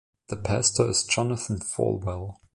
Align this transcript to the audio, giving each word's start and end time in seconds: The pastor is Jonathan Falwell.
The 0.29 0.37
pastor 0.37 0.89
is 0.89 1.03
Jonathan 1.03 1.59
Falwell. 1.59 2.37